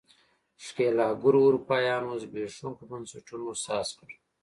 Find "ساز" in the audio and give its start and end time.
3.65-3.87